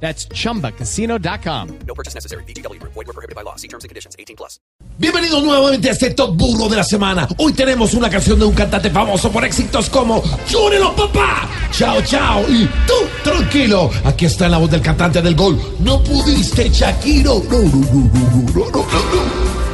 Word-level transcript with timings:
That's 0.00 0.28
chumbacasino.com. 0.28 1.68
No 1.86 1.94
purchase 1.94 2.14
necessary. 2.14 2.44
BGW. 2.44 2.80
Void 2.82 3.06
were 3.06 3.12
prohibited 3.12 3.34
by 3.34 3.42
law. 3.42 3.56
See 3.56 3.68
terms 3.68 3.84
and 3.84 3.88
conditions. 3.88 4.14
18 4.18 4.36
plus. 4.36 4.60
Bienvenidos 4.98 5.42
nuevamente 5.42 5.88
a 5.88 5.92
este 5.92 6.10
Top 6.10 6.36
Burro 6.36 6.68
de 6.68 6.76
la 6.76 6.84
semana. 6.84 7.28
Hoy 7.38 7.52
tenemos 7.52 7.92
una 7.94 8.08
canción 8.08 8.38
de 8.38 8.46
un 8.46 8.54
cantante 8.54 8.90
famoso 8.90 9.30
por 9.30 9.44
éxitos 9.44 9.90
como 9.90 10.22
¡Llúrelo, 10.48 10.94
papá! 10.96 11.48
¡Chao, 11.70 12.00
chao! 12.02 12.42
Y 12.48 12.66
tú, 12.86 12.94
tranquilo. 13.22 13.90
Aquí 14.04 14.24
está 14.26 14.48
la 14.48 14.58
voz 14.58 14.70
del 14.70 14.80
cantante 14.80 15.20
del 15.20 15.34
gol. 15.34 15.58
No 15.80 16.02
pudiste, 16.02 16.68
Shakiro. 16.70 17.42
No, 17.50 17.58
no, 17.58 17.68
no, 17.68 18.10
no, 18.14 18.50
no, 18.54 18.70
no, 18.72 18.72
no, 18.72 18.82
no. 18.82 19.65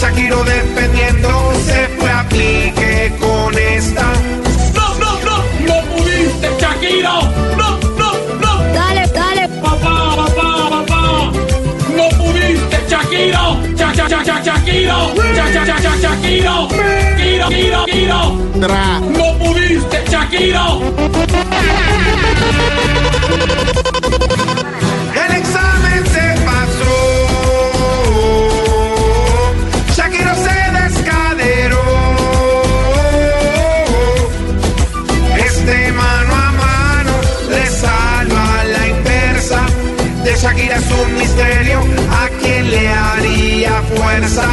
Shakiro 0.00 0.42
defendiendo 0.44 1.52
se 1.66 1.88
fue 1.98 2.10
a 2.10 2.26
pique 2.28 3.12
con 3.20 3.56
esta. 3.58 4.12
No, 4.74 4.94
no, 4.98 5.20
no, 5.26 5.44
no 5.66 5.82
pudiste, 5.94 6.48
Shakiro. 6.58 7.20
No, 7.56 7.78
no, 7.98 8.12
no. 8.40 8.72
Dale, 8.72 9.06
dale, 9.08 9.48
Papá, 9.60 10.16
papá, 10.16 10.70
papá, 10.70 11.32
no 11.96 12.08
pudiste, 12.18 12.78
Shakiro, 12.88 13.56
cha 13.76 13.92
cha 13.92 14.08
cha 14.08 14.22
cha 14.24 14.42
Shakiro, 14.42 15.14
cha 15.36 15.52
cha 15.52 15.66
cha 15.66 15.80
cha 15.80 15.96
Shakiro, 16.00 16.68
Kiro, 17.18 17.48
Kiro, 17.48 17.84
Kiro, 17.84 18.22
no 19.18 19.38
pudiste, 19.38 20.04
Shakiro. 20.10 21.49
Shakira 40.40 40.76
es 40.76 40.90
un 40.90 41.14
misterio, 41.18 41.80
a 42.10 42.28
quien 42.40 42.70
le 42.70 42.88
haría 42.88 43.82
fuerza. 43.94 44.46